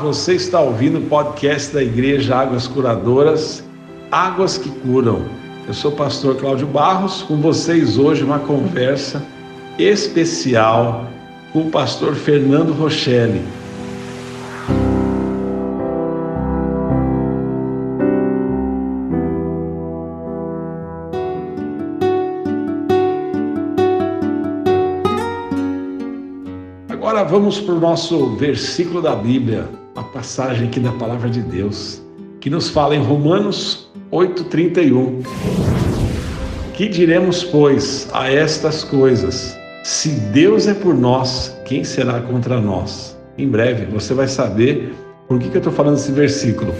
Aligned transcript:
você 0.00 0.34
está 0.34 0.58
ouvindo 0.58 0.98
o 0.98 1.02
podcast 1.02 1.74
da 1.74 1.82
Igreja 1.82 2.34
Águas 2.34 2.66
Curadoras, 2.66 3.62
Águas 4.10 4.56
que 4.56 4.70
Curam. 4.80 5.22
Eu 5.68 5.74
sou 5.74 5.92
o 5.92 5.94
pastor 5.94 6.36
Cláudio 6.36 6.66
Barros, 6.66 7.22
com 7.22 7.36
vocês 7.36 7.98
hoje 7.98 8.24
uma 8.24 8.38
conversa 8.38 9.22
especial 9.78 11.04
com 11.52 11.66
o 11.66 11.70
pastor 11.70 12.14
Fernando 12.14 12.72
Rochelli. 12.72 13.42
Agora 26.88 27.22
vamos 27.22 27.60
para 27.60 27.74
o 27.74 27.80
nosso 27.80 28.34
versículo 28.36 29.02
da 29.02 29.14
Bíblia, 29.14 29.68
passagem 30.12 30.68
aqui 30.68 30.80
da 30.80 30.92
palavra 30.92 31.30
de 31.30 31.40
Deus, 31.40 32.02
que 32.40 32.50
nos 32.50 32.68
fala 32.68 32.96
em 32.96 33.02
Romanos 33.02 33.90
8,31. 34.12 35.24
Que 36.74 36.88
diremos, 36.88 37.44
pois, 37.44 38.08
a 38.12 38.30
estas 38.30 38.82
coisas? 38.82 39.56
Se 39.84 40.08
Deus 40.32 40.66
é 40.66 40.74
por 40.74 40.94
nós, 40.94 41.56
quem 41.64 41.84
será 41.84 42.20
contra 42.20 42.60
nós? 42.60 43.16
Em 43.38 43.48
breve 43.48 43.86
você 43.86 44.12
vai 44.12 44.28
saber 44.28 44.94
por 45.28 45.38
que, 45.38 45.48
que 45.48 45.56
eu 45.56 45.60
estou 45.60 45.72
falando 45.72 45.96
esse 45.96 46.12
versículo. 46.12 46.74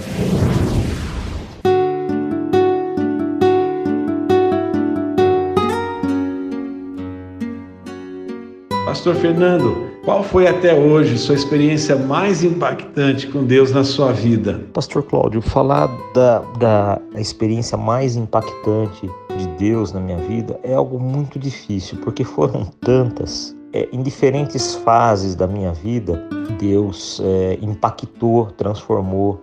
Pastor 9.01 9.15
Fernando, 9.15 9.88
qual 10.04 10.23
foi 10.23 10.46
até 10.46 10.74
hoje 10.74 11.16
sua 11.16 11.34
experiência 11.34 11.96
mais 11.96 12.45
impactante 12.45 13.26
com 13.29 13.42
Deus 13.45 13.73
na 13.73 13.82
sua 13.82 14.12
vida? 14.12 14.60
Pastor 14.74 15.02
Cláudio, 15.02 15.40
falar 15.40 15.88
da, 16.12 16.40
da 16.59 17.01
experiência 17.15 17.79
mais 17.79 18.15
impactante 18.15 19.09
de 19.38 19.46
Deus 19.57 19.90
na 19.95 20.01
minha 20.01 20.18
vida 20.18 20.60
é 20.62 20.74
algo 20.74 21.01
muito 21.01 21.38
difícil, 21.38 21.96
porque 22.04 22.23
foram 22.23 22.66
tantas. 22.82 23.57
É, 23.73 23.88
em 23.90 24.02
diferentes 24.02 24.74
fases 24.74 25.35
da 25.35 25.46
minha 25.46 25.73
vida, 25.73 26.23
Deus 26.59 27.23
é, 27.24 27.59
impactou, 27.62 28.51
transformou, 28.59 29.42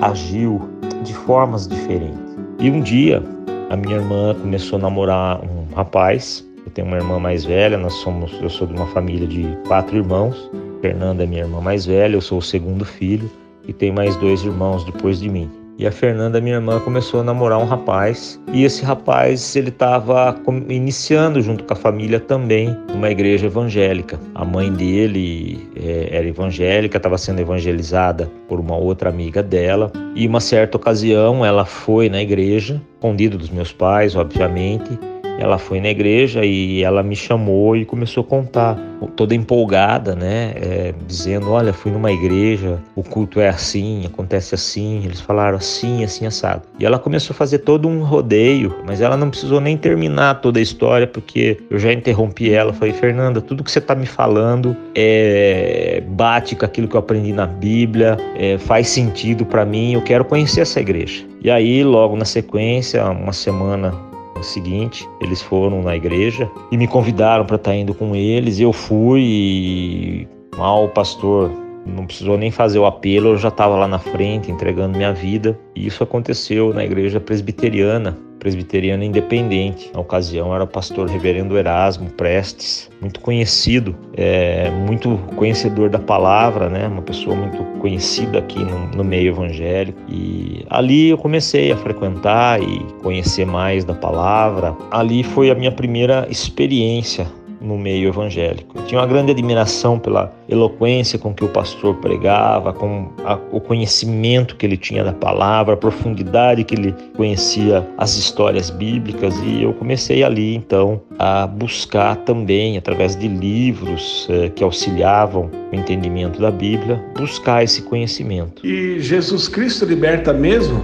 agiu 0.00 0.60
de 1.04 1.14
formas 1.14 1.68
diferentes. 1.68 2.36
E 2.58 2.68
um 2.68 2.80
dia, 2.80 3.22
a 3.70 3.76
minha 3.76 3.98
irmã 3.98 4.34
começou 4.34 4.80
a 4.80 4.82
namorar 4.82 5.40
um 5.44 5.72
rapaz 5.76 6.44
eu 6.66 6.72
tenho 6.72 6.88
uma 6.88 6.96
irmã 6.96 7.18
mais 7.20 7.44
velha, 7.44 7.78
nós 7.78 7.94
somos, 7.94 8.32
eu 8.42 8.50
sou 8.50 8.66
de 8.66 8.74
uma 8.74 8.86
família 8.88 9.26
de 9.26 9.46
quatro 9.68 9.96
irmãos. 9.96 10.50
Fernanda 10.82 11.22
é 11.22 11.26
minha 11.26 11.42
irmã 11.42 11.60
mais 11.60 11.86
velha, 11.86 12.16
eu 12.16 12.20
sou 12.20 12.38
o 12.38 12.42
segundo 12.42 12.84
filho 12.84 13.30
e 13.66 13.72
tem 13.72 13.92
mais 13.92 14.16
dois 14.16 14.42
irmãos 14.44 14.84
depois 14.84 15.20
de 15.20 15.28
mim. 15.28 15.48
E 15.78 15.86
a 15.86 15.92
Fernanda, 15.92 16.40
minha 16.40 16.56
irmã, 16.56 16.80
começou 16.80 17.20
a 17.20 17.22
namorar 17.22 17.58
um 17.58 17.66
rapaz. 17.66 18.40
E 18.50 18.64
esse 18.64 18.82
rapaz, 18.82 19.54
ele 19.54 19.68
estava 19.68 20.34
iniciando 20.70 21.40
junto 21.42 21.64
com 21.64 21.72
a 21.74 21.76
família 21.76 22.18
também 22.18 22.74
uma 22.94 23.10
igreja 23.10 23.44
evangélica. 23.46 24.18
A 24.34 24.42
mãe 24.42 24.72
dele 24.72 25.68
é, 25.76 26.08
era 26.12 26.26
evangélica, 26.26 26.96
estava 26.96 27.18
sendo 27.18 27.40
evangelizada 27.40 28.30
por 28.48 28.58
uma 28.58 28.74
outra 28.74 29.10
amiga 29.10 29.42
dela. 29.42 29.92
E 30.14 30.26
uma 30.26 30.40
certa 30.40 30.78
ocasião, 30.78 31.44
ela 31.44 31.66
foi 31.66 32.08
na 32.08 32.22
igreja, 32.22 32.80
escondido 32.94 33.36
dos 33.36 33.50
meus 33.50 33.70
pais, 33.70 34.16
obviamente 34.16 34.98
ela 35.38 35.58
foi 35.58 35.80
na 35.80 35.88
igreja 35.88 36.44
e 36.44 36.82
ela 36.82 37.02
me 37.02 37.14
chamou 37.14 37.76
e 37.76 37.84
começou 37.84 38.22
a 38.22 38.26
contar, 38.26 38.78
toda 39.14 39.34
empolgada, 39.34 40.14
né? 40.14 40.52
É, 40.56 40.94
dizendo: 41.06 41.50
Olha, 41.50 41.72
fui 41.72 41.92
numa 41.92 42.10
igreja, 42.10 42.78
o 42.94 43.02
culto 43.02 43.40
é 43.40 43.48
assim, 43.48 44.06
acontece 44.06 44.54
assim. 44.54 45.04
Eles 45.04 45.20
falaram 45.20 45.56
assim, 45.56 46.02
assim, 46.04 46.26
assado. 46.26 46.62
E 46.78 46.86
ela 46.86 46.98
começou 46.98 47.34
a 47.34 47.36
fazer 47.36 47.58
todo 47.58 47.88
um 47.88 48.02
rodeio, 48.02 48.74
mas 48.86 49.00
ela 49.00 49.16
não 49.16 49.30
precisou 49.30 49.60
nem 49.60 49.76
terminar 49.76 50.40
toda 50.40 50.58
a 50.58 50.62
história, 50.62 51.06
porque 51.06 51.58
eu 51.70 51.78
já 51.78 51.92
interrompi 51.92 52.52
ela. 52.52 52.72
Falei: 52.72 52.94
Fernanda, 52.94 53.40
tudo 53.40 53.62
que 53.62 53.70
você 53.70 53.78
está 53.78 53.94
me 53.94 54.06
falando 54.06 54.76
é, 54.94 56.02
bate 56.08 56.56
com 56.56 56.64
aquilo 56.64 56.88
que 56.88 56.96
eu 56.96 57.00
aprendi 57.00 57.32
na 57.32 57.46
Bíblia, 57.46 58.16
é, 58.36 58.58
faz 58.58 58.88
sentido 58.88 59.44
para 59.44 59.64
mim, 59.64 59.92
eu 59.92 60.02
quero 60.02 60.24
conhecer 60.24 60.62
essa 60.62 60.80
igreja. 60.80 61.24
E 61.42 61.50
aí, 61.50 61.84
logo 61.84 62.16
na 62.16 62.24
sequência, 62.24 63.04
uma 63.04 63.32
semana 63.32 63.94
seguinte, 64.42 65.08
eles 65.20 65.42
foram 65.42 65.82
na 65.82 65.96
igreja 65.96 66.50
e 66.70 66.76
me 66.76 66.86
convidaram 66.86 67.44
para 67.44 67.56
estar 67.56 67.70
tá 67.70 67.76
indo 67.76 67.94
com 67.94 68.14
eles. 68.14 68.60
Eu 68.60 68.72
fui 68.72 69.22
e 69.22 70.28
mal 70.56 70.84
o 70.84 70.88
pastor 70.88 71.50
não 71.86 72.04
precisou 72.04 72.36
nem 72.36 72.50
fazer 72.50 72.78
o 72.78 72.86
apelo, 72.86 73.28
eu 73.30 73.36
já 73.36 73.48
estava 73.48 73.76
lá 73.76 73.86
na 73.86 73.98
frente 73.98 74.50
entregando 74.50 74.96
minha 74.96 75.12
vida. 75.12 75.58
E 75.74 75.86
isso 75.86 76.02
aconteceu 76.02 76.74
na 76.74 76.84
igreja 76.84 77.20
presbiteriana 77.20 78.18
presbiteriana 78.46 79.04
independente. 79.04 79.90
Na 79.92 79.98
ocasião 79.98 80.54
era 80.54 80.62
o 80.62 80.68
pastor 80.68 81.08
reverendo 81.08 81.58
Erasmo 81.58 82.08
Prestes, 82.10 82.88
muito 83.00 83.18
conhecido, 83.18 83.92
é, 84.16 84.70
muito 84.70 85.18
conhecedor 85.34 85.90
da 85.90 85.98
palavra, 85.98 86.68
né? 86.68 86.86
uma 86.86 87.02
pessoa 87.02 87.34
muito 87.34 87.60
conhecida 87.80 88.38
aqui 88.38 88.60
no, 88.60 88.86
no 88.90 89.02
meio 89.02 89.30
evangélico. 89.30 89.98
E 90.08 90.64
ali 90.70 91.08
eu 91.08 91.18
comecei 91.18 91.72
a 91.72 91.76
frequentar 91.76 92.62
e 92.62 92.78
conhecer 93.02 93.44
mais 93.44 93.84
da 93.84 93.94
palavra. 93.94 94.76
Ali 94.92 95.24
foi 95.24 95.50
a 95.50 95.54
minha 95.56 95.72
primeira 95.72 96.24
experiência 96.30 97.26
no 97.66 97.76
meio 97.76 98.08
evangélico. 98.08 98.78
Eu 98.78 98.84
tinha 98.86 99.00
uma 99.00 99.06
grande 99.06 99.32
admiração 99.32 99.98
pela 99.98 100.32
eloquência 100.48 101.18
com 101.18 101.34
que 101.34 101.44
o 101.44 101.48
pastor 101.48 101.96
pregava, 101.96 102.72
com 102.72 103.10
a, 103.24 103.38
o 103.50 103.60
conhecimento 103.60 104.56
que 104.56 104.64
ele 104.64 104.76
tinha 104.76 105.02
da 105.02 105.12
palavra, 105.12 105.74
a 105.74 105.76
profundidade 105.76 106.64
que 106.64 106.74
ele 106.74 106.94
conhecia 107.16 107.86
as 107.98 108.16
histórias 108.16 108.70
bíblicas 108.70 109.34
e 109.44 109.62
eu 109.62 109.72
comecei 109.72 110.22
ali 110.22 110.54
então 110.54 111.00
a 111.18 111.46
buscar 111.46 112.16
também 112.16 112.76
através 112.76 113.16
de 113.16 113.26
livros 113.26 114.26
eh, 114.30 114.50
que 114.50 114.62
auxiliavam 114.62 115.50
o 115.72 115.74
entendimento 115.74 116.40
da 116.40 116.50
Bíblia, 116.50 117.02
buscar 117.16 117.64
esse 117.64 117.82
conhecimento. 117.82 118.64
E 118.64 119.00
Jesus 119.00 119.48
Cristo 119.48 119.84
liberta 119.84 120.32
mesmo? 120.32 120.82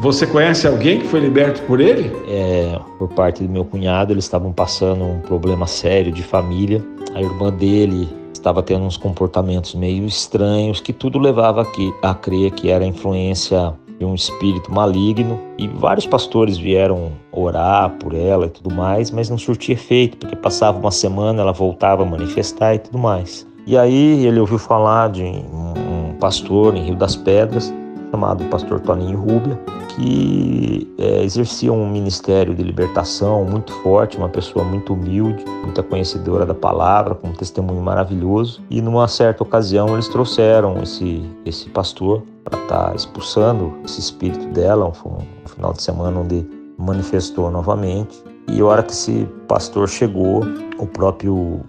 Você 0.00 0.26
conhece 0.26 0.66
alguém 0.66 0.98
que 0.98 1.06
foi 1.08 1.20
liberto 1.20 1.60
por 1.64 1.78
ele? 1.78 2.10
É, 2.26 2.80
por 2.98 3.06
parte 3.08 3.42
do 3.42 3.50
meu 3.50 3.66
cunhado, 3.66 4.14
eles 4.14 4.24
estavam 4.24 4.50
passando 4.50 5.04
um 5.04 5.20
problema 5.20 5.66
sério 5.66 6.10
de 6.10 6.22
família. 6.22 6.82
A 7.14 7.20
irmã 7.20 7.52
dele 7.52 8.08
estava 8.32 8.62
tendo 8.62 8.86
uns 8.86 8.96
comportamentos 8.96 9.74
meio 9.74 10.06
estranhos 10.06 10.80
que 10.80 10.94
tudo 10.94 11.18
levava 11.18 11.66
a 12.02 12.14
crer 12.14 12.50
que 12.52 12.70
era 12.70 12.82
influência 12.82 13.74
de 13.98 14.06
um 14.06 14.14
espírito 14.14 14.72
maligno 14.72 15.38
e 15.58 15.68
vários 15.68 16.06
pastores 16.06 16.56
vieram 16.56 17.12
orar 17.30 17.90
por 18.00 18.14
ela 18.14 18.46
e 18.46 18.48
tudo 18.48 18.74
mais, 18.74 19.10
mas 19.10 19.28
não 19.28 19.36
surtia 19.36 19.74
efeito, 19.74 20.16
porque 20.16 20.34
passava 20.34 20.78
uma 20.78 20.90
semana, 20.90 21.42
ela 21.42 21.52
voltava 21.52 22.04
a 22.04 22.06
manifestar 22.06 22.74
e 22.74 22.78
tudo 22.78 22.96
mais. 22.96 23.46
E 23.66 23.76
aí 23.76 24.24
ele 24.24 24.40
ouviu 24.40 24.58
falar 24.58 25.10
de 25.10 25.24
um 25.24 26.14
pastor 26.18 26.74
em 26.74 26.84
Rio 26.84 26.96
das 26.96 27.14
Pedras 27.14 27.70
chamado 28.10 28.44
pastor 28.46 28.80
Toninho 28.80 29.18
Rubia, 29.18 29.58
que 30.00 30.94
é, 30.96 31.22
exercia 31.22 31.70
um 31.70 31.86
ministério 31.86 32.54
de 32.54 32.62
libertação 32.62 33.44
muito 33.44 33.70
forte, 33.82 34.16
uma 34.16 34.30
pessoa 34.30 34.64
muito 34.64 34.94
humilde, 34.94 35.44
muita 35.62 35.82
conhecedora 35.82 36.46
da 36.46 36.54
palavra, 36.54 37.14
com 37.14 37.28
um 37.28 37.32
testemunho 37.32 37.82
maravilhoso. 37.82 38.62
E 38.70 38.80
numa 38.80 39.06
certa 39.06 39.42
ocasião 39.42 39.92
eles 39.92 40.08
trouxeram 40.08 40.82
esse, 40.82 41.22
esse 41.44 41.68
pastor 41.68 42.22
para 42.44 42.58
estar 42.62 42.90
tá 42.90 42.96
expulsando 42.96 43.74
esse 43.84 44.00
espírito 44.00 44.46
dela. 44.48 44.90
Foi 44.94 45.12
um 45.12 45.48
final 45.48 45.74
de 45.74 45.82
semana 45.82 46.18
onde 46.18 46.46
manifestou 46.78 47.50
novamente. 47.50 48.24
E 48.48 48.58
a 48.60 48.64
hora 48.64 48.82
que 48.82 48.92
esse 48.92 49.28
pastor 49.46 49.86
chegou, 49.86 50.42
o 50.78 50.86
próprio 50.86 51.60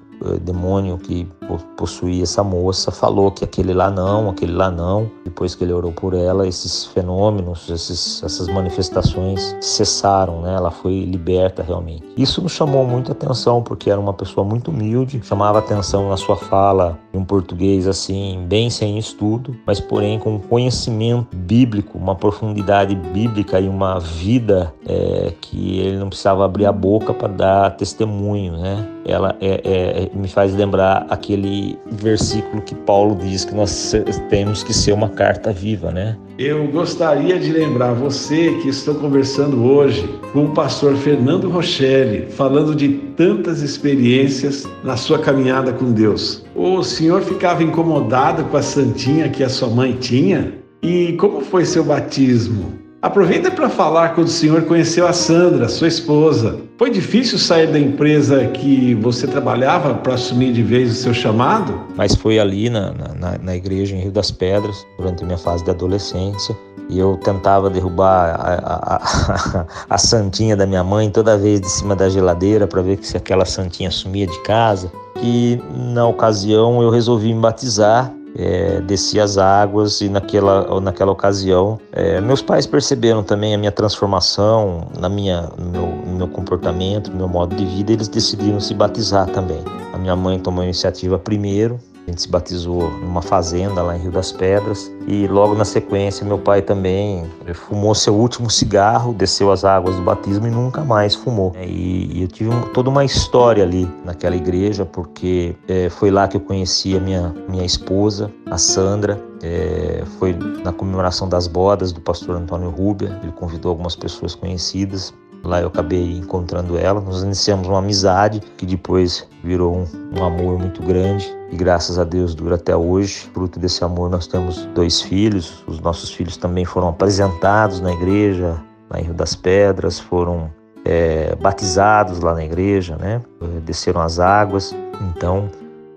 demônio 0.41 0.97
que 0.97 1.27
possuía 1.75 2.23
essa 2.23 2.43
moça 2.43 2.91
falou 2.91 3.31
que 3.31 3.43
aquele 3.43 3.73
lá 3.73 3.89
não, 3.89 4.29
aquele 4.29 4.53
lá 4.53 4.69
não. 4.69 5.09
Depois 5.23 5.55
que 5.55 5.63
ele 5.63 5.73
orou 5.73 5.91
por 5.91 6.13
ela, 6.13 6.47
esses 6.47 6.85
fenômenos, 6.85 7.69
esses, 7.69 8.21
essas 8.23 8.47
manifestações 8.47 9.55
cessaram, 9.59 10.41
né? 10.41 10.55
Ela 10.55 10.71
foi 10.71 11.03
liberta 11.05 11.63
realmente. 11.63 12.03
Isso 12.17 12.41
nos 12.41 12.51
chamou 12.51 12.85
muita 12.85 13.11
atenção 13.11 13.61
porque 13.61 13.89
era 13.89 13.99
uma 13.99 14.13
pessoa 14.13 14.45
muito 14.45 14.71
humilde, 14.71 15.21
chamava 15.23 15.59
atenção 15.59 16.09
na 16.09 16.17
sua 16.17 16.35
fala 16.35 16.99
em 17.13 17.17
um 17.17 17.25
português 17.25 17.87
assim, 17.87 18.45
bem 18.47 18.69
sem 18.69 18.97
estudo, 18.97 19.55
mas 19.65 19.79
porém 19.79 20.19
com 20.19 20.39
conhecimento 20.39 21.35
bíblico, 21.35 21.97
uma 21.97 22.15
profundidade 22.15 22.95
bíblica 22.95 23.59
e 23.59 23.67
uma 23.67 23.99
vida 23.99 24.73
é, 24.87 25.33
que 25.41 25.79
ele 25.79 25.97
não 25.97 26.09
precisava 26.09 26.45
abrir 26.45 26.65
a 26.65 26.71
boca 26.71 27.13
para 27.13 27.27
dar 27.27 27.77
testemunho, 27.77 28.53
né? 28.53 28.87
Ela 29.05 29.35
é, 29.41 29.61
é, 29.63 30.17
me 30.17 30.27
faz 30.27 30.53
lembrar 30.55 31.05
aquele 31.09 31.77
versículo 31.91 32.61
que 32.61 32.75
Paulo 32.75 33.15
diz 33.15 33.45
que 33.45 33.53
nós 33.53 33.93
temos 34.29 34.63
que 34.63 34.73
ser 34.73 34.93
uma 34.93 35.09
carta 35.09 35.51
viva, 35.51 35.91
né? 35.91 36.17
Eu 36.37 36.67
gostaria 36.67 37.39
de 37.39 37.51
lembrar 37.51 37.93
você 37.93 38.53
que 38.61 38.69
estou 38.69 38.95
conversando 38.95 39.63
hoje 39.63 40.07
com 40.33 40.45
o 40.45 40.53
pastor 40.53 40.95
Fernando 40.95 41.49
Rochelli, 41.49 42.27
falando 42.31 42.75
de 42.75 42.89
tantas 43.15 43.61
experiências 43.61 44.67
na 44.83 44.97
sua 44.97 45.19
caminhada 45.19 45.71
com 45.73 45.91
Deus. 45.91 46.43
O 46.55 46.83
senhor 46.83 47.21
ficava 47.21 47.63
incomodado 47.63 48.43
com 48.45 48.57
a 48.57 48.61
santinha 48.61 49.29
que 49.29 49.43
a 49.43 49.49
sua 49.49 49.69
mãe 49.69 49.93
tinha? 49.93 50.53
E 50.81 51.13
como 51.13 51.41
foi 51.41 51.63
seu 51.63 51.83
batismo? 51.83 52.80
Aproveita 53.01 53.49
para 53.49 53.67
falar 53.67 54.09
quando 54.13 54.27
o 54.27 54.31
senhor 54.31 54.61
conheceu 54.65 55.07
a 55.07 55.13
Sandra, 55.13 55.67
sua 55.67 55.87
esposa. 55.87 56.59
Foi 56.77 56.91
difícil 56.91 57.39
sair 57.39 57.65
da 57.65 57.79
empresa 57.79 58.45
que 58.49 58.93
você 58.93 59.25
trabalhava 59.25 59.95
para 59.95 60.13
assumir 60.13 60.53
de 60.53 60.61
vez 60.61 60.91
o 60.91 60.93
seu 60.93 61.11
chamado? 61.11 61.73
Mas 61.95 62.13
foi 62.13 62.37
ali 62.37 62.69
na, 62.69 62.93
na, 62.93 63.37
na 63.41 63.55
igreja 63.55 63.95
em 63.95 64.01
Rio 64.01 64.11
das 64.11 64.29
Pedras, 64.29 64.85
durante 64.99 65.23
a 65.23 65.25
minha 65.25 65.37
fase 65.39 65.63
de 65.63 65.71
adolescência, 65.71 66.55
e 66.89 66.99
eu 66.99 67.17
tentava 67.17 67.71
derrubar 67.71 68.35
a, 68.35 68.53
a, 68.53 68.95
a, 68.95 69.65
a, 69.89 69.97
santinha 69.97 70.55
da 70.55 70.67
minha 70.67 70.83
mãe 70.83 71.09
toda 71.09 71.35
vez 71.35 71.59
de 71.59 71.71
cima 71.71 71.95
da 71.95 72.07
geladeira 72.07 72.67
para 72.67 72.83
ver 72.83 72.99
se 73.01 73.17
aquela 73.17 73.45
santinha 73.45 73.89
sumia 73.89 74.27
de 74.27 74.39
casa. 74.43 74.91
E 75.23 75.59
na 75.93 76.05
ocasião 76.05 76.83
eu 76.83 76.91
resolvi 76.91 77.33
me 77.33 77.39
batizar 77.39 78.13
é, 78.35 78.79
desci 78.81 79.19
as 79.19 79.37
águas 79.37 80.01
e 80.01 80.09
naquela, 80.09 80.79
naquela 80.79 81.11
ocasião 81.11 81.79
é, 81.91 82.21
meus 82.21 82.41
pais 82.41 82.65
perceberam 82.65 83.23
também 83.23 83.53
a 83.53 83.57
minha 83.57 83.71
transformação 83.71 84.87
na 84.99 85.09
minha, 85.09 85.49
no, 85.57 85.65
meu, 85.65 85.87
no 85.87 86.15
meu 86.17 86.27
comportamento, 86.27 87.11
no 87.11 87.17
meu 87.17 87.27
modo 87.27 87.55
de 87.55 87.65
vida, 87.65 87.91
eles 87.91 88.07
decidiram 88.07 88.59
se 88.59 88.73
batizar 88.73 89.27
também. 89.27 89.61
A 89.93 89.97
minha 89.97 90.15
mãe 90.15 90.39
tomou 90.39 90.61
a 90.61 90.65
iniciativa 90.65 91.19
primeiro, 91.19 91.79
a 92.11 92.13
gente 92.13 92.23
se 92.23 92.29
batizou 92.29 92.91
numa 92.99 93.21
fazenda 93.21 93.81
lá 93.81 93.95
em 93.95 94.01
Rio 94.01 94.11
das 94.11 94.31
Pedras 94.33 94.91
e 95.07 95.27
logo 95.27 95.55
na 95.55 95.63
sequência 95.63 96.25
meu 96.25 96.37
pai 96.37 96.61
também 96.61 97.25
fumou 97.53 97.95
seu 97.95 98.13
último 98.13 98.49
cigarro, 98.49 99.13
desceu 99.13 99.49
as 99.49 99.63
águas 99.63 99.95
do 99.95 100.01
batismo 100.01 100.45
e 100.45 100.51
nunca 100.51 100.83
mais 100.83 101.15
fumou. 101.15 101.53
E, 101.61 102.17
e 102.17 102.21
eu 102.21 102.27
tive 102.27 102.49
um, 102.49 102.61
toda 102.73 102.89
uma 102.89 103.05
história 103.05 103.63
ali 103.63 103.89
naquela 104.03 104.35
igreja 104.35 104.85
porque 104.85 105.55
é, 105.67 105.89
foi 105.89 106.11
lá 106.11 106.27
que 106.27 106.35
eu 106.35 106.41
conheci 106.41 106.97
a 106.97 106.99
minha, 106.99 107.33
minha 107.47 107.65
esposa, 107.65 108.29
a 108.49 108.57
Sandra. 108.57 109.19
É, 109.43 110.03
foi 110.19 110.37
na 110.63 110.71
comemoração 110.71 111.27
das 111.27 111.47
bodas 111.47 111.91
do 111.91 111.99
pastor 111.99 112.35
Antônio 112.35 112.69
Rubia. 112.69 113.19
Ele 113.23 113.31
convidou 113.31 113.71
algumas 113.71 113.95
pessoas 113.95 114.35
conhecidas 114.35 115.11
Lá 115.43 115.59
eu 115.59 115.67
acabei 115.67 116.17
encontrando 116.17 116.77
ela, 116.77 117.01
nós 117.01 117.23
iniciamos 117.23 117.67
uma 117.67 117.79
amizade 117.79 118.39
que 118.57 118.65
depois 118.65 119.27
virou 119.43 119.75
um, 119.75 120.19
um, 120.19 120.23
amor 120.23 120.59
muito 120.59 120.83
grande 120.83 121.40
e 121.51 121.55
graças 121.55 121.99
a 121.99 122.03
Deus 122.03 122.33
dura 122.33 122.55
até 122.55 122.75
hoje. 122.75 123.29
Fruto 123.33 123.59
desse 123.59 123.83
amor 123.83 124.09
nós 124.09 124.25
temos 124.25 124.65
dois 124.73 125.01
filhos, 125.01 125.63
os 125.67 125.79
nossos 125.79 126.11
filhos 126.11 126.37
também 126.37 126.63
foram 126.65 126.87
apresentados 126.89 127.81
na 127.81 127.91
igreja, 127.91 128.59
lá 128.89 128.99
em 128.99 129.03
Rio 129.03 129.13
das 129.13 129.35
Pedras, 129.35 129.99
foram 129.99 130.49
é, 130.85 131.35
batizados 131.35 132.19
lá 132.19 132.33
na 132.33 132.43
igreja, 132.43 132.95
né? 132.97 133.21
Desceram 133.65 134.01
as 134.01 134.19
águas, 134.19 134.75
então 135.09 135.49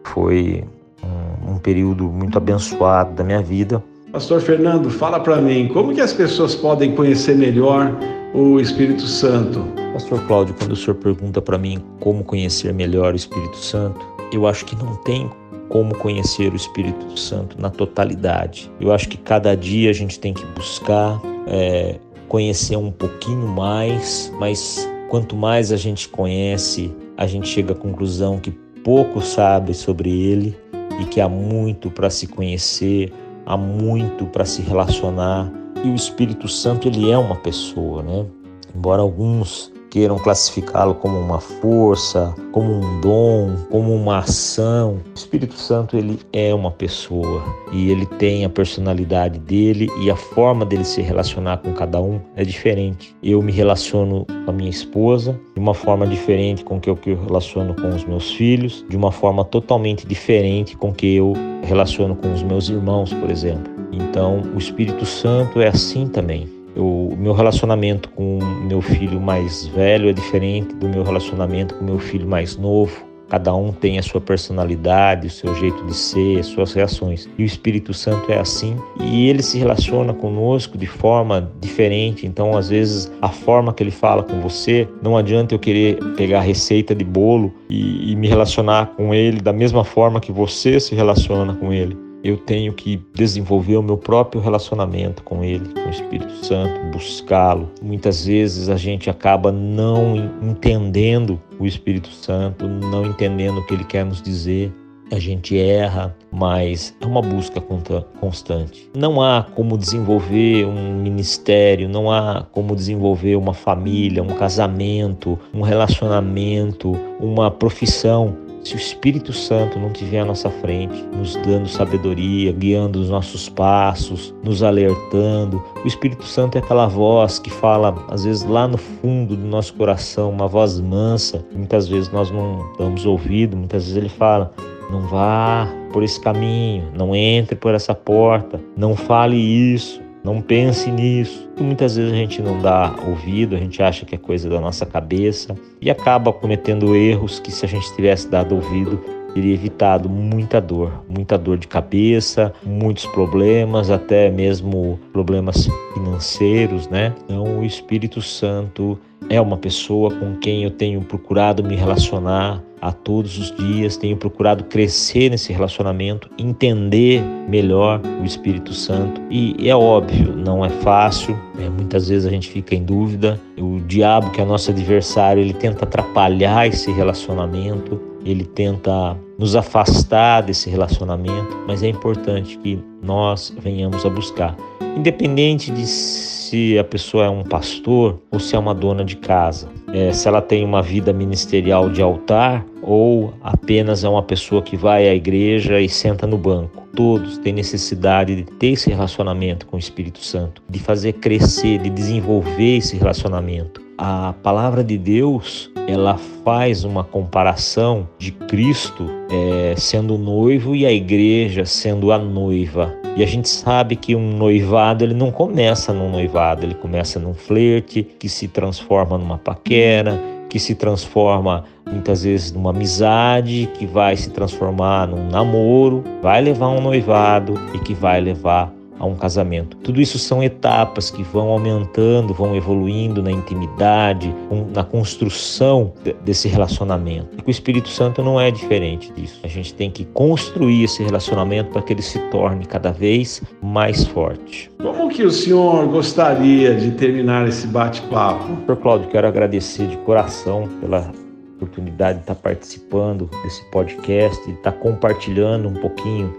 foi 0.04 0.64
um, 1.02 1.52
um 1.52 1.58
período 1.58 2.04
muito 2.04 2.36
abençoado 2.36 3.12
da 3.14 3.24
minha 3.24 3.42
vida. 3.42 3.82
Pastor 4.12 4.40
Fernando, 4.40 4.90
fala 4.90 5.18
para 5.18 5.40
mim, 5.40 5.68
como 5.72 5.92
que 5.92 6.00
as 6.00 6.12
pessoas 6.12 6.54
podem 6.54 6.94
conhecer 6.94 7.36
melhor 7.36 7.92
o 8.32 8.60
Espírito 8.60 9.02
Santo? 9.02 9.64
Pastor 9.92 10.20
Cláudio, 10.26 10.54
quando 10.58 10.72
o 10.72 10.76
senhor 10.76 10.94
pergunta 10.96 11.40
para 11.40 11.58
mim 11.58 11.82
como 12.00 12.22
conhecer 12.22 12.72
melhor 12.72 13.12
o 13.12 13.16
Espírito 13.16 13.56
Santo, 13.56 14.04
eu 14.32 14.46
acho 14.46 14.64
que 14.64 14.76
não 14.76 14.94
tem 14.96 15.30
como 15.68 15.96
conhecer 15.96 16.52
o 16.52 16.56
Espírito 16.56 17.18
Santo 17.18 17.60
na 17.60 17.70
totalidade. 17.70 18.70
Eu 18.80 18.92
acho 18.92 19.08
que 19.08 19.16
cada 19.16 19.56
dia 19.56 19.90
a 19.90 19.92
gente 19.92 20.18
tem 20.18 20.32
que 20.32 20.44
buscar 20.46 21.20
é, 21.46 21.98
conhecer 22.28 22.76
um 22.76 22.90
pouquinho 22.90 23.46
mais, 23.46 24.32
mas 24.38 24.88
quanto 25.08 25.36
mais 25.36 25.72
a 25.72 25.76
gente 25.76 26.08
conhece, 26.08 26.92
a 27.16 27.26
gente 27.26 27.48
chega 27.48 27.72
à 27.72 27.76
conclusão 27.76 28.38
que 28.38 28.50
pouco 28.82 29.20
sabe 29.20 29.74
sobre 29.74 30.10
ele 30.10 30.56
e 31.00 31.04
que 31.04 31.20
há 31.20 31.28
muito 31.28 31.90
para 31.90 32.10
se 32.10 32.26
conhecer, 32.26 33.12
há 33.46 33.56
muito 33.56 34.26
para 34.26 34.44
se 34.44 34.62
relacionar 34.62 35.52
e 35.84 35.88
o 35.88 35.94
Espírito 35.94 36.48
Santo 36.48 36.88
ele 36.88 37.10
é 37.10 37.18
uma 37.18 37.36
pessoa, 37.36 38.02
né? 38.02 38.26
Embora 38.74 39.02
alguns 39.02 39.72
queiram 39.94 40.18
classificá-lo 40.18 40.96
como 40.96 41.16
uma 41.16 41.38
força, 41.38 42.34
como 42.50 42.68
um 42.68 43.00
dom, 43.00 43.54
como 43.70 43.94
uma 43.94 44.18
ação. 44.18 45.00
O 45.14 45.14
Espírito 45.14 45.54
Santo 45.54 45.96
ele 45.96 46.18
é 46.32 46.52
uma 46.52 46.72
pessoa 46.72 47.44
e 47.72 47.92
ele 47.92 48.04
tem 48.04 48.44
a 48.44 48.48
personalidade 48.48 49.38
dele 49.38 49.88
e 50.02 50.10
a 50.10 50.16
forma 50.16 50.66
dele 50.66 50.84
se 50.84 51.00
relacionar 51.00 51.58
com 51.58 51.72
cada 51.72 52.00
um 52.00 52.20
é 52.34 52.42
diferente. 52.42 53.14
Eu 53.22 53.40
me 53.40 53.52
relaciono 53.52 54.26
com 54.44 54.50
a 54.50 54.52
minha 54.52 54.68
esposa 54.68 55.38
de 55.54 55.60
uma 55.60 55.74
forma 55.74 56.08
diferente 56.08 56.64
com 56.64 56.80
que 56.80 56.90
eu 56.90 56.98
me 57.06 57.14
relaciono 57.14 57.72
com 57.72 57.88
os 57.90 58.04
meus 58.04 58.32
filhos, 58.32 58.84
de 58.88 58.96
uma 58.96 59.12
forma 59.12 59.44
totalmente 59.44 60.04
diferente 60.08 60.76
com 60.76 60.92
que 60.92 61.14
eu 61.14 61.34
relaciono 61.62 62.16
com 62.16 62.32
os 62.32 62.42
meus 62.42 62.68
irmãos, 62.68 63.12
por 63.12 63.30
exemplo. 63.30 63.72
Então, 63.92 64.42
o 64.52 64.58
Espírito 64.58 65.06
Santo 65.06 65.60
é 65.60 65.68
assim 65.68 66.08
também. 66.08 66.53
O 66.76 67.14
meu 67.16 67.32
relacionamento 67.32 68.08
com 68.10 68.38
meu 68.66 68.80
filho 68.80 69.20
mais 69.20 69.66
velho 69.68 70.08
é 70.08 70.12
diferente 70.12 70.74
do 70.74 70.88
meu 70.88 71.02
relacionamento 71.02 71.74
com 71.74 71.84
meu 71.84 71.98
filho 71.98 72.26
mais 72.26 72.56
novo. 72.56 73.14
Cada 73.28 73.54
um 73.54 73.72
tem 73.72 73.98
a 73.98 74.02
sua 74.02 74.20
personalidade, 74.20 75.26
o 75.26 75.30
seu 75.30 75.54
jeito 75.54 75.84
de 75.86 75.94
ser, 75.94 76.38
as 76.38 76.46
suas 76.46 76.72
reações. 76.74 77.28
E 77.38 77.42
o 77.42 77.46
Espírito 77.46 77.94
Santo 77.94 78.30
é 78.30 78.38
assim 78.38 78.76
e 79.00 79.28
ele 79.28 79.42
se 79.42 79.58
relaciona 79.58 80.12
conosco 80.12 80.76
de 80.76 80.86
forma 80.86 81.50
diferente. 81.60 82.26
Então, 82.26 82.56
às 82.56 82.68
vezes, 82.68 83.10
a 83.22 83.28
forma 83.28 83.72
que 83.72 83.82
ele 83.82 83.90
fala 83.90 84.22
com 84.22 84.40
você, 84.40 84.86
não 85.02 85.16
adianta 85.16 85.54
eu 85.54 85.58
querer 85.58 85.96
pegar 86.16 86.40
receita 86.40 86.94
de 86.94 87.04
bolo 87.04 87.52
e, 87.68 88.12
e 88.12 88.16
me 88.16 88.28
relacionar 88.28 88.88
com 88.94 89.14
ele 89.14 89.40
da 89.40 89.52
mesma 89.52 89.84
forma 89.84 90.20
que 90.20 90.30
você 90.30 90.78
se 90.78 90.94
relaciona 90.94 91.54
com 91.54 91.72
ele 91.72 92.13
eu 92.24 92.38
tenho 92.38 92.72
que 92.72 93.00
desenvolver 93.14 93.76
o 93.76 93.82
meu 93.82 93.98
próprio 93.98 94.40
relacionamento 94.40 95.22
com 95.22 95.44
Ele, 95.44 95.68
com 95.74 95.86
o 95.86 95.90
Espírito 95.90 96.32
Santo, 96.42 96.80
buscá-lo. 96.90 97.70
Muitas 97.82 98.24
vezes 98.24 98.70
a 98.70 98.76
gente 98.76 99.10
acaba 99.10 99.52
não 99.52 100.16
entendendo 100.42 101.38
o 101.60 101.66
Espírito 101.66 102.08
Santo, 102.08 102.66
não 102.66 103.04
entendendo 103.04 103.58
o 103.58 103.66
que 103.66 103.74
Ele 103.74 103.84
quer 103.84 104.06
nos 104.06 104.22
dizer. 104.22 104.72
A 105.12 105.18
gente 105.18 105.56
erra, 105.58 106.16
mas 106.32 106.96
é 106.98 107.04
uma 107.04 107.20
busca 107.20 107.60
constante. 107.60 108.90
Não 108.96 109.20
há 109.20 109.46
como 109.54 109.76
desenvolver 109.76 110.64
um 110.64 110.94
ministério, 110.94 111.90
não 111.90 112.10
há 112.10 112.46
como 112.50 112.74
desenvolver 112.74 113.36
uma 113.36 113.52
família, 113.52 114.22
um 114.22 114.28
casamento, 114.28 115.38
um 115.52 115.60
relacionamento, 115.60 116.98
uma 117.20 117.50
profissão 117.50 118.34
se 118.64 118.74
o 118.74 118.78
Espírito 118.78 119.32
Santo 119.32 119.78
não 119.78 119.88
estiver 119.88 120.20
à 120.20 120.24
nossa 120.24 120.48
frente, 120.48 121.04
nos 121.12 121.36
dando 121.36 121.68
sabedoria, 121.68 122.50
guiando 122.50 122.98
os 122.98 123.10
nossos 123.10 123.48
passos, 123.48 124.34
nos 124.42 124.62
alertando, 124.62 125.62
o 125.84 125.86
Espírito 125.86 126.24
Santo 126.24 126.56
é 126.56 126.60
aquela 126.60 126.86
voz 126.86 127.38
que 127.38 127.50
fala, 127.50 127.94
às 128.08 128.24
vezes, 128.24 128.42
lá 128.44 128.66
no 128.66 128.78
fundo 128.78 129.36
do 129.36 129.46
nosso 129.46 129.74
coração, 129.74 130.30
uma 130.30 130.48
voz 130.48 130.80
mansa, 130.80 131.44
muitas 131.54 131.86
vezes 131.86 132.10
nós 132.10 132.30
não 132.30 132.72
damos 132.78 133.04
ouvido, 133.04 133.54
muitas 133.54 133.84
vezes 133.84 133.98
ele 133.98 134.08
fala: 134.08 134.50
não 134.90 135.02
vá 135.02 135.68
por 135.92 136.02
esse 136.02 136.20
caminho, 136.20 136.90
não 136.96 137.14
entre 137.14 137.54
por 137.54 137.74
essa 137.74 137.94
porta, 137.94 138.60
não 138.76 138.96
fale 138.96 139.36
isso, 139.36 140.00
não 140.24 140.40
pense 140.40 140.90
nisso. 140.90 141.46
Muitas 141.60 141.96
vezes 141.96 142.10
a 142.10 142.16
gente 142.16 142.40
não 142.40 142.58
dá 142.60 142.96
ouvido, 143.06 143.54
a 143.54 143.58
gente 143.58 143.82
acha 143.82 144.06
que 144.06 144.14
é 144.14 144.18
coisa 144.18 144.48
da 144.48 144.58
nossa 144.58 144.86
cabeça 144.86 145.54
e 145.82 145.90
acaba 145.90 146.32
cometendo 146.32 146.96
erros 146.96 147.38
que 147.38 147.52
se 147.52 147.66
a 147.66 147.68
gente 147.68 147.94
tivesse 147.94 148.26
dado 148.28 148.54
ouvido, 148.54 148.98
teria 149.34 149.52
evitado 149.52 150.08
muita 150.08 150.60
dor, 150.60 151.04
muita 151.08 151.36
dor 151.36 151.58
de 151.58 151.66
cabeça, 151.66 152.52
muitos 152.64 153.04
problemas, 153.06 153.90
até 153.90 154.30
mesmo 154.30 154.98
problemas 155.12 155.68
financeiros, 155.92 156.88
né? 156.88 157.12
Então 157.24 157.58
o 157.58 157.64
Espírito 157.64 158.22
Santo 158.22 158.98
é 159.28 159.40
uma 159.40 159.56
pessoa 159.56 160.10
com 160.10 160.36
quem 160.36 160.64
eu 160.64 160.70
tenho 160.70 161.00
procurado 161.00 161.64
me 161.64 161.74
relacionar 161.74 162.62
a 162.80 162.92
todos 162.92 163.38
os 163.38 163.50
dias, 163.56 163.96
tenho 163.96 164.14
procurado 164.14 164.64
crescer 164.64 165.30
nesse 165.30 165.50
relacionamento, 165.54 166.28
entender 166.38 167.22
melhor 167.48 167.98
o 168.20 168.24
Espírito 168.26 168.74
Santo. 168.74 169.22
E 169.30 169.56
é 169.66 169.74
óbvio, 169.74 170.36
não 170.36 170.62
é 170.62 170.68
fácil, 170.68 171.34
é, 171.58 171.66
muitas 171.70 172.10
vezes 172.10 172.26
a 172.26 172.30
gente 172.30 172.50
fica 172.50 172.74
em 172.74 172.84
dúvida. 172.84 173.40
O 173.58 173.80
diabo, 173.80 174.30
que 174.30 174.40
é 174.42 174.44
nosso 174.44 174.70
adversário, 174.70 175.42
ele 175.42 175.54
tenta 175.54 175.84
atrapalhar 175.84 176.66
esse 176.66 176.92
relacionamento, 176.92 177.98
ele 178.24 178.44
tenta 178.44 179.16
nos 179.38 179.54
afastar 179.56 180.42
desse 180.42 180.70
relacionamento, 180.70 181.56
mas 181.66 181.82
é 181.82 181.88
importante 181.88 182.58
que 182.58 182.78
nós 183.02 183.54
venhamos 183.58 184.04
a 184.06 184.08
buscar. 184.08 184.56
Independente 184.96 185.70
de 185.70 185.86
se 185.86 186.78
a 186.78 186.84
pessoa 186.84 187.24
é 187.24 187.28
um 187.28 187.42
pastor 187.42 188.20
ou 188.30 188.38
se 188.38 188.54
é 188.54 188.58
uma 188.58 188.74
dona 188.74 189.04
de 189.04 189.16
casa. 189.16 189.68
é, 189.94 190.12
se 190.12 190.26
ela 190.26 190.42
tem 190.42 190.64
uma 190.64 190.82
vida 190.82 191.12
ministerial 191.12 191.88
de 191.88 192.02
altar 192.02 192.66
ou 192.82 193.32
apenas 193.42 194.02
é 194.02 194.08
uma 194.08 194.24
pessoa 194.24 194.60
que 194.60 194.76
vai 194.76 195.08
à 195.08 195.14
igreja 195.14 195.80
e 195.80 195.88
senta 195.88 196.26
no 196.26 196.36
banco. 196.36 196.82
Todos 196.96 197.38
têm 197.38 197.52
necessidade 197.52 198.34
de 198.34 198.42
ter 198.42 198.72
esse 198.72 198.90
relacionamento 198.90 199.66
com 199.66 199.76
o 199.76 199.78
Espírito 199.78 200.18
Santo, 200.18 200.62
de 200.68 200.80
fazer 200.80 201.14
crescer, 201.14 201.78
de 201.78 201.90
desenvolver 201.90 202.78
esse 202.78 202.96
relacionamento. 202.96 203.83
A 203.96 204.34
palavra 204.42 204.82
de 204.82 204.98
Deus 204.98 205.70
ela 205.86 206.16
faz 206.44 206.82
uma 206.82 207.04
comparação 207.04 208.08
de 208.18 208.32
Cristo 208.32 209.06
é, 209.30 209.74
sendo 209.76 210.18
noivo 210.18 210.74
e 210.74 210.86
a 210.86 210.92
igreja 210.92 211.64
sendo 211.64 212.10
a 212.10 212.18
noiva. 212.18 212.92
E 213.16 213.22
a 213.22 213.26
gente 213.26 213.48
sabe 213.48 213.94
que 213.94 214.16
um 214.16 214.36
noivado 214.36 215.04
ele 215.04 215.14
não 215.14 215.30
começa 215.30 215.92
num 215.92 216.10
noivado, 216.10 216.64
ele 216.64 216.74
começa 216.74 217.20
num 217.20 217.34
flerte 217.34 218.02
que 218.02 218.28
se 218.28 218.48
transforma 218.48 219.16
numa 219.16 219.38
paquera, 219.38 220.20
que 220.48 220.58
se 220.58 220.74
transforma 220.74 221.64
muitas 221.90 222.24
vezes 222.24 222.50
numa 222.50 222.70
amizade, 222.70 223.68
que 223.74 223.86
vai 223.86 224.16
se 224.16 224.30
transformar 224.30 225.06
num 225.06 225.28
namoro, 225.28 226.02
vai 226.22 226.40
levar 226.40 226.68
um 226.68 226.80
noivado 226.80 227.54
e 227.74 227.78
que 227.78 227.94
vai 227.94 228.20
levar 228.20 228.72
a 228.98 229.06
um 229.06 229.14
casamento. 229.14 229.76
Tudo 229.78 230.00
isso 230.00 230.18
são 230.18 230.42
etapas 230.42 231.10
que 231.10 231.22
vão 231.22 231.48
aumentando, 231.48 232.32
vão 232.32 232.54
evoluindo 232.54 233.22
na 233.22 233.30
intimidade, 233.30 234.34
na 234.74 234.84
construção 234.84 235.92
desse 236.24 236.48
relacionamento. 236.48 237.28
E 237.36 237.42
com 237.42 237.48
o 237.48 237.50
Espírito 237.50 237.88
Santo 237.88 238.22
não 238.22 238.40
é 238.40 238.50
diferente 238.50 239.12
disso. 239.12 239.40
A 239.42 239.48
gente 239.48 239.74
tem 239.74 239.90
que 239.90 240.04
construir 240.04 240.84
esse 240.84 241.02
relacionamento 241.02 241.70
para 241.70 241.82
que 241.82 241.92
ele 241.92 242.02
se 242.02 242.18
torne 242.30 242.64
cada 242.66 242.92
vez 242.92 243.42
mais 243.62 244.04
forte. 244.04 244.70
Como 244.80 245.08
que 245.08 245.22
o 245.22 245.30
senhor 245.30 245.86
gostaria 245.88 246.74
de 246.74 246.92
terminar 246.92 247.48
esse 247.48 247.66
bate-papo? 247.66 248.46
Doutor 248.46 248.76
Cláudio, 248.76 249.08
quero 249.08 249.26
agradecer 249.26 249.86
de 249.86 249.96
coração 249.98 250.68
pela 250.80 251.10
oportunidade 251.56 252.18
de 252.18 252.24
estar 252.24 252.34
participando 252.34 253.28
desse 253.42 253.64
podcast, 253.70 254.44
de 254.44 254.52
estar 254.52 254.72
compartilhando 254.72 255.68
um 255.68 255.74
pouquinho 255.74 256.32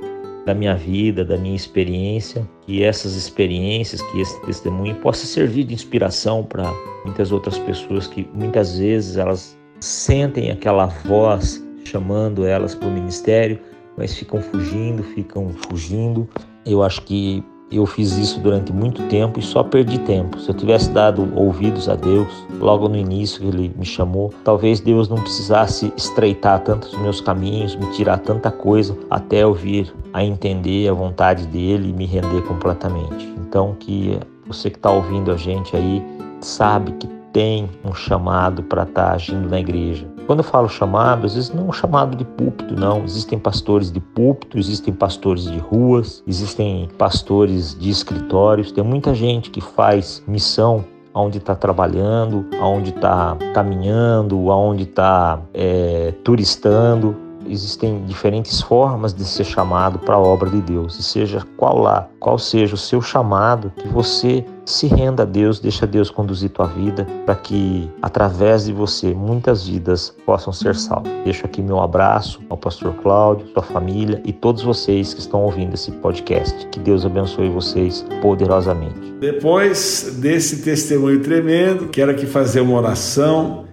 da 0.46 0.54
minha 0.54 0.75
vida, 0.75 1.25
da 1.25 1.38
minha 1.38 1.56
experiência, 1.56 2.48
que 2.62 2.84
essas 2.84 3.16
experiências, 3.16 4.02
que 4.02 4.22
esse 4.22 4.40
testemunho 4.46 4.96
possa 4.96 5.25
servir 5.25 5.64
de 5.64 5.74
inspiração 5.74 6.44
para 6.44 6.72
muitas 7.04 7.32
outras 7.32 7.58
pessoas 7.58 8.08
que 8.08 8.28
muitas 8.34 8.78
vezes 8.78 9.18
elas 9.18 9.58
sentem 9.80 10.52
aquela 10.52 10.86
voz 10.86 11.64
chamando 11.84 12.46
elas 12.46 12.75
para 12.75 12.88
o 12.88 12.92
ministério, 12.92 13.60
mas 13.98 14.14
ficam 14.16 14.42
fugindo, 14.42 15.04
ficam 15.04 15.50
fugindo. 15.68 16.28
Eu 16.66 16.84
acho 16.84 17.02
que 17.04 17.44
eu 17.72 17.86
fiz 17.86 18.17
isso 18.17 18.39
durante 18.39 18.72
muito 18.72 19.01
tempo 19.03 19.39
e 19.39 19.43
só 19.43 19.63
perdi 19.63 19.98
tempo. 20.00 20.39
Se 20.39 20.50
eu 20.50 20.55
tivesse 20.55 20.89
dado 20.91 21.27
ouvidos 21.36 21.89
a 21.89 21.95
Deus 21.95 22.27
logo 22.60 22.88
no 22.88 22.95
início 22.95 23.41
que 23.41 23.48
Ele 23.48 23.74
me 23.75 23.86
chamou, 23.86 24.34
talvez 24.43 24.79
Deus 24.79 25.10
não 25.10 25.17
precisasse 25.17 25.91
estreitar 25.98 26.60
tantos 26.62 26.95
meus 27.00 27.19
caminhos, 27.19 27.75
me 27.75 27.89
tirar 27.91 28.19
tanta 28.19 28.51
coisa 28.51 28.98
até 29.10 29.43
eu 29.43 29.53
vir 29.53 29.93
a 30.13 30.24
entender 30.24 30.88
a 30.88 30.93
vontade 30.93 31.45
dele 31.48 31.89
e 31.89 31.93
me 31.93 32.05
render 32.05 32.41
completamente. 32.43 33.25
Então, 33.38 33.75
que 33.79 34.19
você 34.48 34.69
que 34.69 34.77
está 34.77 34.91
ouvindo 34.91 35.31
a 35.31 35.38
gente 35.38 35.75
aí 35.75 36.03
sabe 36.39 36.91
que 36.93 37.07
tem 37.34 37.69
um 37.84 37.93
chamado 37.93 38.63
para 38.63 38.84
estar 38.84 39.07
tá 39.07 39.13
agindo 39.13 39.50
na 39.50 39.60
igreja. 39.60 40.14
Quando 40.25 40.39
eu 40.39 40.44
falo 40.44 40.67
chamado, 40.67 41.25
às 41.25 41.36
vezes 41.36 41.53
não 41.53 41.65
é 41.65 41.70
um 41.70 41.72
chamado 41.72 42.17
de 42.17 42.25
púlpito, 42.25 42.75
não. 42.75 43.03
Existem 43.03 43.38
pastores 43.38 43.91
de 43.91 44.00
púlpito, 44.00 44.58
existem 44.58 44.94
pastores 44.94 45.44
de 45.44 45.58
ruas, 45.60 46.24
existem 46.27 46.89
pastores 46.98 47.77
de 47.77 47.89
escritórios. 47.89 48.72
Tem 48.72 48.84
muita 48.84 49.13
gente 49.13 49.51
que 49.51 49.62
faz 49.62 50.24
missão 50.27 50.84
aonde 51.13 51.38
está 51.38 51.55
trabalhando, 51.55 52.46
aonde 52.60 52.89
está 52.89 53.38
caminhando, 53.53 54.51
aonde 54.51 54.84
está 54.84 55.39
é, 55.53 56.13
turistando 56.24 57.25
existem 57.48 58.06
diferentes 58.06 58.62
formas 58.62 59.14
de 59.14 59.24
ser 59.24 59.44
chamado 59.44 60.00
para 60.00 60.16
a 60.16 60.20
obra 60.20 60.50
de 60.50 60.62
Deus. 60.62 60.98
E 61.00 61.04
seja 61.04 61.46
qual 61.58 61.78
lá, 61.80 62.08
qual 62.20 62.38
seja 62.38 62.75
o 62.75 62.78
seu 62.78 63.02
chamado, 63.02 63.72
que 63.78 63.88
você 63.88 64.46
se 64.66 64.88
renda 64.88 65.24
a 65.24 65.25
Deus, 65.25 65.60
deixa 65.60 65.86
Deus 65.86 66.10
conduzir 66.10 66.50
tua 66.50 66.66
vida 66.66 67.06
para 67.25 67.36
que 67.36 67.90
através 68.02 68.66
de 68.66 68.74
você 68.74 69.14
muitas 69.14 69.68
vidas 69.68 70.16
possam 70.25 70.52
ser 70.52 70.75
salvas. 70.75 71.12
Deixo 71.24 71.46
aqui 71.46 71.62
meu 71.62 71.80
abraço 71.80 72.42
ao 72.50 72.58
pastor 72.58 72.94
Cláudio, 72.96 73.48
sua 73.54 73.62
família 73.62 74.22
e 74.25 74.34
todos 74.34 74.64
vocês 74.64 75.14
que 75.14 75.20
estão 75.20 75.44
ouvindo 75.44 75.75
esse 75.75 75.92
podcast. 75.92 76.68
Que 76.68 76.80
Deus 76.80 77.06
abençoe 77.06 77.50
vocês 77.50 78.06
poderosamente. 78.22 79.14
Depois 79.20 80.18
desse 80.20 80.64
testemunho 80.64 81.22
tremendo, 81.22 81.88
quero 81.90 82.12
aqui 82.12 82.25
fazer 82.25 82.62
uma 82.62 82.78
oração 82.78 83.66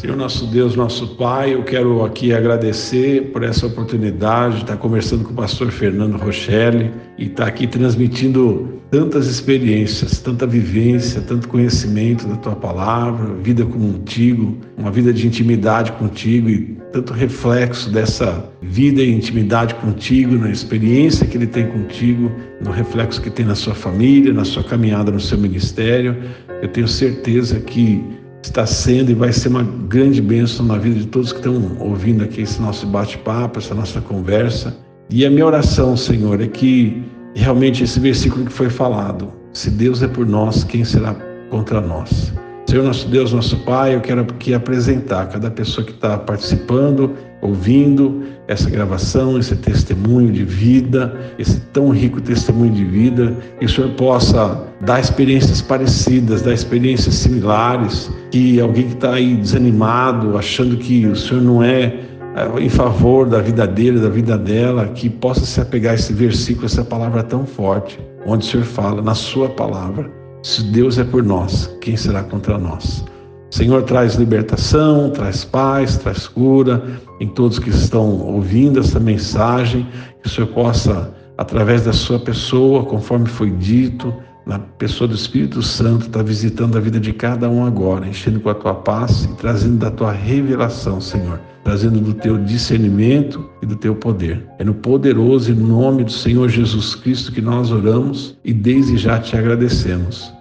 Senhor 0.00 0.16
nosso 0.16 0.46
Deus, 0.46 0.76
nosso 0.76 1.08
Pai, 1.16 1.54
eu 1.54 1.64
quero 1.64 2.04
aqui 2.04 2.32
agradecer 2.32 3.32
por 3.32 3.42
essa 3.42 3.66
oportunidade 3.66 4.58
de 4.58 4.60
estar 4.60 4.76
conversando 4.76 5.24
com 5.24 5.32
o 5.32 5.34
pastor 5.34 5.72
Fernando 5.72 6.16
Rochelle 6.16 6.92
e 7.18 7.24
estar 7.24 7.48
aqui 7.48 7.66
transmitindo 7.66 8.78
tantas 8.92 9.26
experiências, 9.26 10.20
tanta 10.20 10.46
vivência, 10.46 11.20
tanto 11.20 11.48
conhecimento 11.48 12.28
da 12.28 12.36
tua 12.36 12.54
palavra, 12.54 13.34
vida 13.42 13.66
contigo, 13.66 14.56
uma 14.76 14.92
vida 14.92 15.12
de 15.12 15.26
intimidade 15.26 15.90
contigo 15.90 16.48
e 16.48 16.78
tanto 16.92 17.12
reflexo 17.12 17.90
dessa 17.90 18.48
vida 18.62 19.02
e 19.02 19.10
intimidade 19.12 19.74
contigo, 19.74 20.36
na 20.36 20.48
experiência 20.48 21.26
que 21.26 21.36
ele 21.36 21.48
tem 21.48 21.66
contigo, 21.66 22.30
no 22.62 22.70
reflexo 22.70 23.20
que 23.20 23.30
tem 23.30 23.44
na 23.44 23.56
sua 23.56 23.74
família, 23.74 24.32
na 24.32 24.44
sua 24.44 24.62
caminhada 24.62 25.10
no 25.10 25.18
seu 25.18 25.36
ministério. 25.36 26.16
Eu 26.62 26.68
tenho 26.68 26.86
certeza 26.86 27.58
que 27.58 28.00
está 28.42 28.64
sendo 28.66 29.10
e 29.10 29.14
vai 29.14 29.32
ser 29.32 29.48
uma 29.48 29.62
grande 29.62 30.20
bênção 30.22 30.64
na 30.64 30.78
vida 30.78 31.00
de 31.00 31.06
todos 31.06 31.32
que 31.32 31.38
estão 31.38 31.76
ouvindo 31.80 32.24
aqui 32.24 32.42
esse 32.42 32.60
nosso 32.60 32.86
bate-papo, 32.86 33.58
essa 33.58 33.74
nossa 33.74 34.00
conversa. 34.00 34.76
E 35.10 35.24
a 35.24 35.30
minha 35.30 35.46
oração, 35.46 35.96
Senhor, 35.96 36.40
é 36.40 36.46
que 36.46 37.02
realmente 37.34 37.84
esse 37.84 37.98
versículo 37.98 38.44
que 38.44 38.52
foi 38.52 38.70
falado, 38.70 39.32
se 39.52 39.70
Deus 39.70 40.02
é 40.02 40.08
por 40.08 40.26
nós, 40.26 40.64
quem 40.64 40.84
será 40.84 41.14
contra 41.50 41.80
nós? 41.80 42.32
Senhor 42.68 42.84
nosso 42.84 43.08
Deus, 43.08 43.32
nosso 43.32 43.56
Pai, 43.64 43.94
eu 43.94 44.00
quero 44.02 44.20
aqui 44.20 44.52
apresentar 44.52 45.26
cada 45.28 45.50
pessoa 45.50 45.86
que 45.86 45.92
está 45.92 46.18
participando, 46.18 47.14
ouvindo 47.40 48.22
essa 48.46 48.68
gravação, 48.68 49.38
esse 49.38 49.54
testemunho 49.56 50.32
de 50.32 50.44
vida, 50.44 51.14
esse 51.38 51.60
tão 51.72 51.90
rico 51.90 52.20
testemunho 52.20 52.72
de 52.72 52.84
vida, 52.84 53.36
que 53.58 53.66
o 53.66 53.68
Senhor 53.68 53.90
possa 53.90 54.66
dar 54.80 55.00
experiências 55.00 55.60
parecidas, 55.60 56.42
dar 56.42 56.54
experiências 56.54 57.14
similares, 57.14 58.10
que 58.30 58.60
alguém 58.60 58.88
que 58.88 58.94
está 58.94 59.14
aí 59.14 59.34
desanimado, 59.34 60.38
achando 60.38 60.76
que 60.76 61.06
o 61.06 61.14
Senhor 61.14 61.42
não 61.42 61.62
é, 61.62 61.94
é 62.34 62.60
em 62.60 62.68
favor 62.68 63.28
da 63.28 63.40
vida 63.40 63.66
dele, 63.66 64.00
da 64.00 64.08
vida 64.08 64.38
dela, 64.38 64.88
que 64.88 65.10
possa 65.10 65.44
se 65.44 65.60
apegar 65.60 65.92
a 65.92 65.94
esse 65.94 66.12
versículo, 66.12 66.66
essa 66.66 66.84
palavra 66.84 67.22
tão 67.22 67.44
forte, 67.44 68.00
onde 68.26 68.46
o 68.46 68.50
Senhor 68.50 68.64
fala, 68.64 69.02
na 69.02 69.14
sua 69.14 69.48
palavra, 69.48 70.10
se 70.42 70.62
Deus 70.64 70.98
é 70.98 71.04
por 71.04 71.22
nós, 71.22 71.70
quem 71.80 71.96
será 71.96 72.22
contra 72.22 72.56
nós? 72.56 73.04
Senhor, 73.50 73.82
traz 73.82 74.14
libertação, 74.14 75.10
traz 75.10 75.44
paz, 75.44 75.96
traz 75.96 76.26
cura 76.26 76.82
em 77.18 77.26
todos 77.26 77.58
que 77.58 77.70
estão 77.70 78.20
ouvindo 78.20 78.78
essa 78.78 79.00
mensagem, 79.00 79.86
que 80.22 80.28
o 80.28 80.30
Senhor 80.30 80.48
possa, 80.48 81.14
através 81.36 81.84
da 81.84 81.92
sua 81.92 82.18
pessoa, 82.18 82.84
conforme 82.84 83.26
foi 83.26 83.50
dito, 83.50 84.12
na 84.48 84.58
pessoa 84.58 85.06
do 85.06 85.14
Espírito 85.14 85.62
Santo, 85.62 86.06
estar 86.06 86.20
tá 86.20 86.24
visitando 86.24 86.78
a 86.78 86.80
vida 86.80 86.98
de 86.98 87.12
cada 87.12 87.50
um 87.50 87.66
agora, 87.66 88.08
enchendo 88.08 88.40
com 88.40 88.48
a 88.48 88.54
tua 88.54 88.74
paz 88.74 89.24
e 89.24 89.28
trazendo 89.36 89.76
da 89.76 89.90
tua 89.90 90.10
revelação, 90.10 91.02
Senhor, 91.02 91.38
trazendo 91.62 92.00
do 92.00 92.14
teu 92.14 92.38
discernimento 92.38 93.46
e 93.62 93.66
do 93.66 93.76
teu 93.76 93.94
poder. 93.94 94.42
É 94.58 94.64
no 94.64 94.72
poderoso 94.72 95.54
nome 95.54 96.02
do 96.02 96.12
Senhor 96.12 96.48
Jesus 96.48 96.94
Cristo 96.94 97.30
que 97.30 97.42
nós 97.42 97.70
oramos 97.70 98.38
e 98.42 98.54
desde 98.54 98.96
já 98.96 99.18
te 99.18 99.36
agradecemos. 99.36 100.32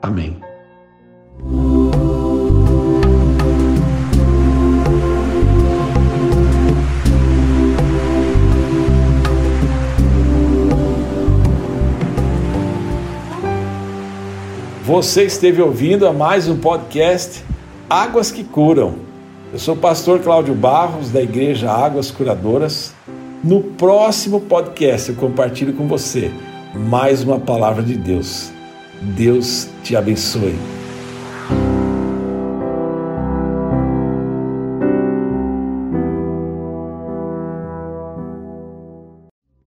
Amém. 0.00 0.38
Você 14.84 15.24
esteve 15.24 15.60
ouvindo 15.60 16.06
a 16.06 16.12
mais 16.12 16.48
um 16.48 16.56
podcast 16.56 17.44
Águas 17.88 18.32
que 18.32 18.42
Curam. 18.42 18.94
Eu 19.52 19.58
sou 19.58 19.74
o 19.74 19.78
pastor 19.78 20.20
Cláudio 20.20 20.54
Barros, 20.54 21.10
da 21.10 21.20
Igreja 21.20 21.70
Águas 21.70 22.10
Curadoras. 22.10 22.94
No 23.44 23.60
próximo 23.62 24.40
podcast 24.40 25.10
eu 25.10 25.16
compartilho 25.16 25.74
com 25.74 25.86
você 25.86 26.32
mais 26.74 27.22
uma 27.22 27.38
palavra 27.38 27.82
de 27.82 27.94
Deus. 27.94 28.50
Deus 29.02 29.68
te 29.82 29.94
abençoe. 29.94 30.79